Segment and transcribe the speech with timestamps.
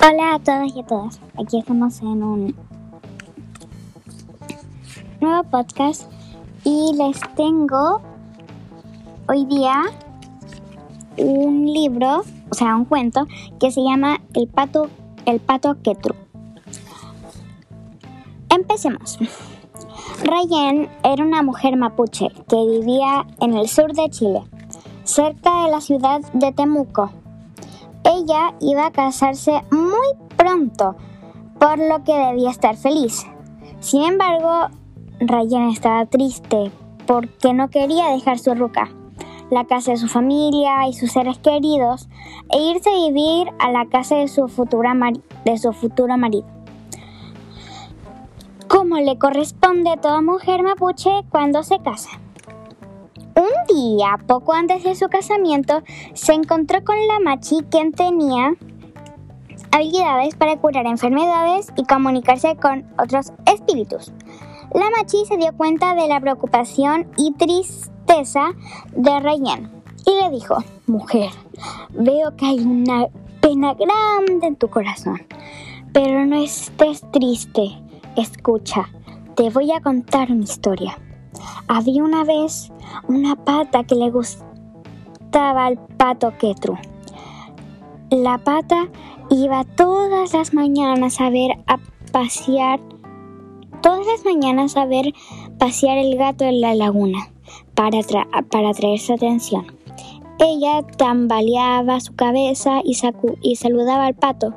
[0.00, 1.20] Hola a todos y a todas.
[1.36, 2.54] Aquí estamos en un
[5.20, 6.08] nuevo podcast
[6.62, 8.00] y les tengo
[9.28, 9.82] hoy día
[11.16, 13.26] un libro, o sea, un cuento
[13.58, 14.88] que se llama El pato
[15.26, 16.14] el pato Ketru.
[18.50, 19.18] Empecemos.
[20.22, 24.44] Rayen era una mujer mapuche que vivía en el sur de Chile,
[25.02, 27.10] cerca de la ciudad de Temuco.
[28.28, 30.96] Ella iba a casarse muy pronto,
[31.58, 33.26] por lo que debía estar feliz.
[33.80, 34.68] Sin embargo,
[35.18, 36.70] Rayen estaba triste
[37.06, 38.90] porque no quería dejar su ruca,
[39.50, 42.10] la casa de su familia y sus seres queridos,
[42.50, 44.94] e irse a vivir a la casa de su, futura
[45.46, 46.46] de su futuro marido.
[48.68, 52.10] Como le corresponde a toda mujer mapuche cuando se casa.
[53.78, 55.82] Día, poco antes de su casamiento,
[56.12, 58.56] se encontró con la machi quien tenía
[59.70, 64.12] habilidades para curar enfermedades y comunicarse con otros espíritus.
[64.74, 68.50] La machi se dio cuenta de la preocupación y tristeza
[68.96, 69.70] de Rayen
[70.04, 70.56] y le dijo,
[70.88, 71.30] mujer,
[71.90, 73.06] veo que hay una
[73.40, 75.22] pena grande en tu corazón,
[75.92, 77.80] pero no estés triste,
[78.16, 78.88] escucha,
[79.36, 80.98] te voy a contar una historia.
[81.68, 82.72] Había una vez
[83.08, 86.76] una pata que le gustaba al pato Ketru.
[88.10, 88.88] La pata
[89.30, 91.78] iba todas las mañanas a ver a
[92.12, 92.80] pasear,
[93.82, 95.12] todas las mañanas a ver
[95.58, 97.18] pasear el gato en la laguna
[97.74, 98.00] para,
[98.50, 99.66] para atraer su atención.
[100.38, 102.96] Ella tambaleaba su cabeza y,
[103.42, 104.54] y saludaba al pato.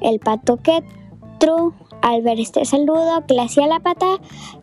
[0.00, 4.06] El pato Ketru al ver este saludo que le hacía la pata,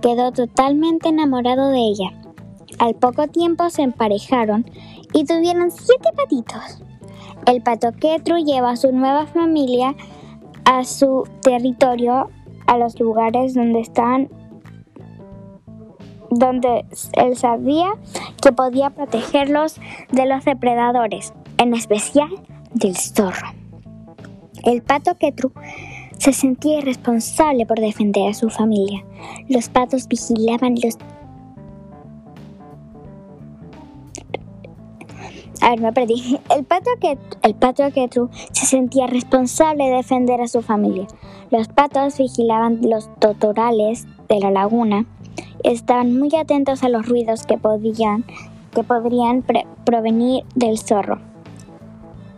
[0.00, 2.21] quedó totalmente enamorado de ella.
[2.78, 4.66] Al poco tiempo se emparejaron
[5.12, 6.82] y tuvieron siete patitos.
[7.46, 9.94] El pato Ketru lleva a su nueva familia
[10.64, 12.30] a su territorio,
[12.66, 14.28] a los lugares donde están
[16.30, 17.90] donde él sabía
[18.40, 19.76] que podía protegerlos
[20.12, 22.30] de los depredadores, en especial
[22.72, 23.48] del zorro.
[24.64, 25.52] El pato Ketru
[26.16, 29.04] se sentía irresponsable por defender a su familia.
[29.48, 30.96] Los patos vigilaban los...
[35.62, 36.40] A ver, me perdí.
[36.50, 41.06] El pato, que, el se sentía responsable de defender a su familia.
[41.50, 45.06] Los patos vigilaban los totorales de la laguna.
[45.62, 48.24] Estaban muy atentos a los ruidos que, podían,
[48.74, 49.44] que podrían
[49.84, 51.20] provenir del zorro.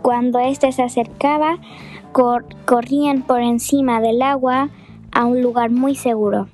[0.02, 1.56] Cuando éste se acercaba,
[2.12, 4.68] corrían por encima del agua
[5.12, 6.48] a un lugar muy seguro.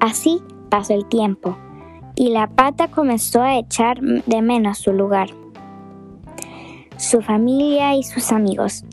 [0.00, 0.40] Así
[0.70, 1.54] pasó el tiempo
[2.18, 5.28] y la pata comenzó a echar de menos su lugar,
[6.98, 8.84] su familia y sus amigos.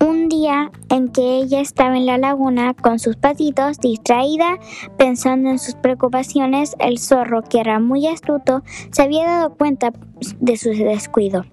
[0.00, 4.58] Un día en que ella estaba en la laguna con sus patitos, distraída,
[4.96, 8.62] pensando en sus preocupaciones, el zorro, que era muy astuto,
[8.92, 9.92] se había dado cuenta
[10.38, 11.44] de su descuido.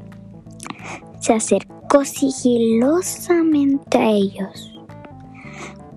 [1.20, 4.72] Se acercó sigilosamente a ellos.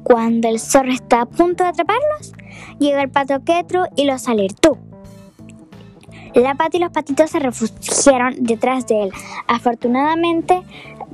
[0.02, 2.32] Cuando el zorro está a punto de atraparlos,
[2.78, 4.78] llega el pato Ketru y los alertó.
[6.34, 9.12] La pata y los patitos se refugiaron detrás de él.
[9.46, 10.62] Afortunadamente,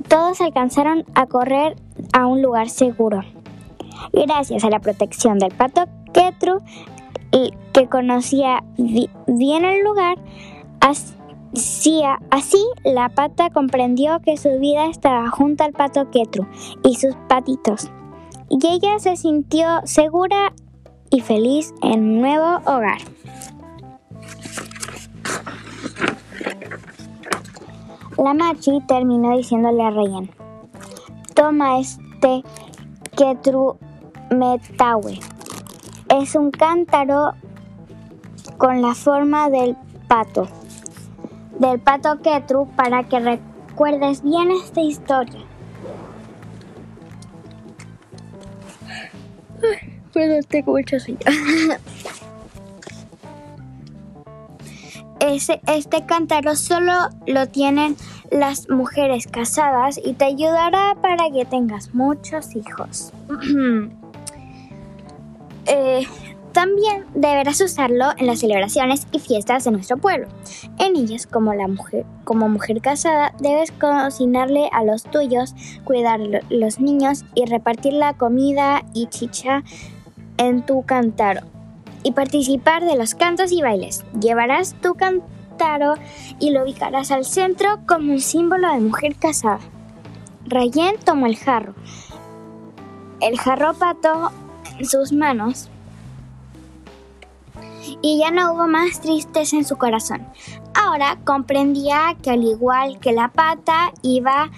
[0.07, 1.75] todos alcanzaron a correr
[2.13, 3.21] a un lugar seguro.
[4.13, 6.61] Gracias a la protección del pato Ketru,
[7.73, 10.17] que conocía bien el lugar,
[10.79, 16.45] así la pata comprendió que su vida estaba junto al pato Ketru
[16.83, 17.91] y sus patitos,
[18.49, 20.53] y ella se sintió segura
[21.09, 22.99] y feliz en un nuevo hogar.
[28.17, 30.29] La machi terminó diciéndole a Rayen,
[31.33, 32.43] toma este
[33.17, 33.77] Ketru
[34.31, 35.19] Metawe.
[36.09, 37.33] Es un cántaro
[38.57, 39.75] con la forma del
[40.07, 40.47] pato
[41.59, 45.41] del pato Ketru para que recuerdes bien esta historia.
[50.13, 51.19] Perdón, tengo mucho sueño.
[55.25, 56.93] Este cántaro solo
[57.25, 57.95] lo tienen
[58.31, 63.11] las mujeres casadas y te ayudará para que tengas muchos hijos.
[65.65, 66.07] eh,
[66.51, 70.27] también deberás usarlo en las celebraciones y fiestas de nuestro pueblo.
[70.77, 77.25] En ellas, como, mujer, como mujer casada, debes cocinarle a los tuyos, cuidar los niños
[77.33, 79.63] y repartir la comida y chicha
[80.37, 81.54] en tu cántaro.
[82.05, 84.05] Y participar de los cantos y bailes.
[84.17, 85.95] Llevarás tu cántaro
[86.39, 89.59] y lo ubicarás al centro como un símbolo de mujer casada.
[90.45, 91.75] Rayen tomó el jarro
[93.21, 94.31] el jarropato
[94.77, 95.69] en sus manos
[98.01, 100.27] y ya no hubo más tristeza en su corazón.
[100.73, 104.51] Ahora comprendía que al igual que la pata iba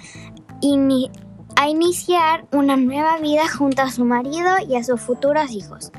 [1.56, 5.92] a iniciar una nueva vida junto a su marido y a sus futuros hijos,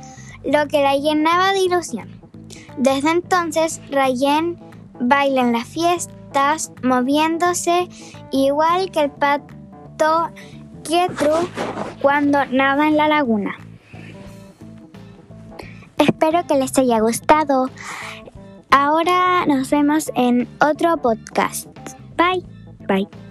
[0.44, 2.09] lo que la llenaba de ilusión.
[2.77, 4.57] Desde entonces, Rayen
[5.00, 7.89] baila en las fiestas, moviéndose
[8.31, 10.30] igual que el pato
[10.83, 11.47] Pietro
[12.01, 13.56] cuando nada en la laguna.
[15.97, 17.69] Espero que les haya gustado.
[18.71, 21.68] Ahora nos vemos en otro podcast.
[22.18, 22.44] Bye.
[22.88, 23.28] Bye.